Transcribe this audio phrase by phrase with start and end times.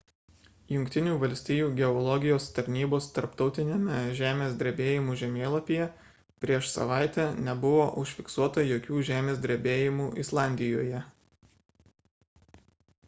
[0.73, 5.85] jungtinių valstijų geologijos tarnybos tarptautiniame žemės drebėjimų žemėlapyje
[6.45, 11.03] prieš savaitę nebuvo užfiksuota jokių žemės drebėjimų islandijoje